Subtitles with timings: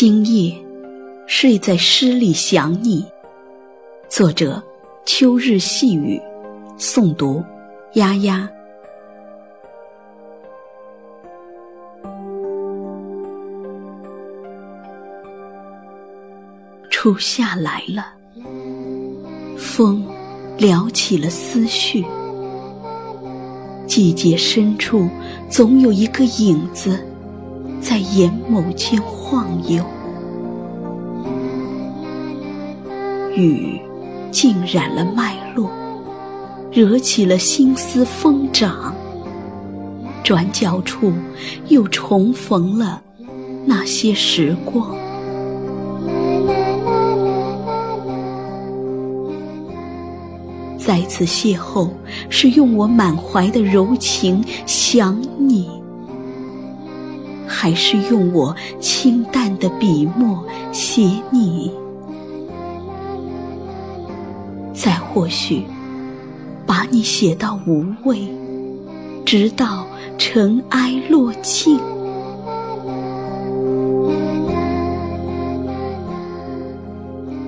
[0.00, 0.54] 今夜，
[1.26, 3.04] 睡在诗里想你。
[4.08, 4.62] 作者：
[5.04, 6.22] 秋日细雨。
[6.78, 7.42] 诵读：
[7.94, 8.48] 丫丫。
[16.88, 18.06] 初夏来了，
[19.58, 20.06] 风
[20.58, 22.06] 撩起了思绪。
[23.88, 25.08] 季节深处，
[25.50, 27.04] 总有一个影子。
[27.80, 29.00] 在眼眸间
[29.30, 29.84] 晃悠，
[33.36, 33.78] 雨
[34.30, 35.68] 浸染了脉络，
[36.72, 38.94] 惹起了心思疯长。
[40.24, 41.12] 转角处
[41.66, 43.02] 又重逢了
[43.66, 44.96] 那些时光，
[50.78, 51.90] 再次邂逅，
[52.30, 55.68] 是用我满怀的柔情想你。
[57.60, 61.72] 还是用我清淡的笔墨写你，
[64.72, 65.64] 再或许
[66.64, 68.28] 把你写到无味，
[69.26, 69.84] 直到
[70.16, 71.80] 尘埃落尽。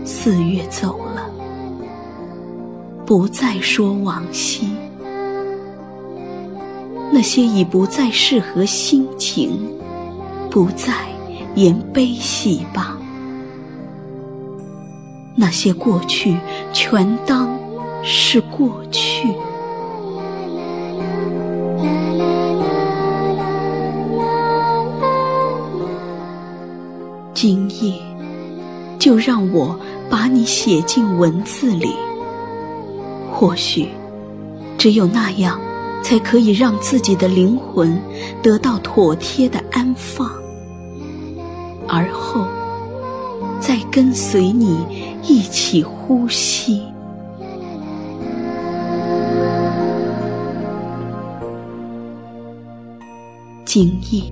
[0.05, 1.31] 四月走了，
[3.07, 4.71] 不再说往昔，
[7.13, 9.80] 那些已不再适合心情。
[10.51, 10.93] 不再
[11.55, 12.99] 言悲喜吧，
[15.37, 16.37] 那些过去
[16.73, 17.57] 全当
[18.03, 19.29] 是过去。
[27.33, 27.95] 今夜，
[28.99, 29.79] 就让我
[30.11, 31.95] 把你写进文字里。
[33.33, 33.89] 或许，
[34.77, 35.59] 只有那样，
[36.03, 37.99] 才可以让自己的灵魂
[38.43, 40.31] 得到妥帖的安放。
[41.93, 42.47] 而后，
[43.61, 44.87] 再跟随你
[45.25, 46.83] 一起呼吸。
[53.65, 54.23] 今夜，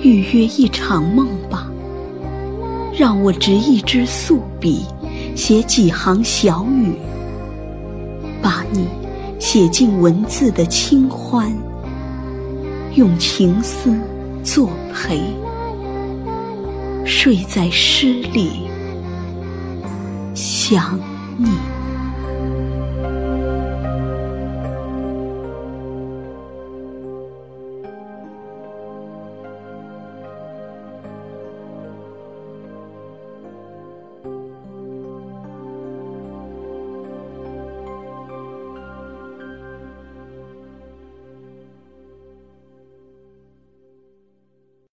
[0.00, 1.70] 预约一场梦吧。
[2.94, 4.86] 让我执一支素笔，
[5.36, 6.94] 写几行小语，
[8.40, 8.86] 把你
[9.38, 11.52] 写进文字的清欢，
[12.94, 13.94] 用情思
[14.42, 15.20] 作陪。
[17.04, 18.68] 睡在诗里，
[20.34, 20.98] 想
[21.36, 21.71] 你。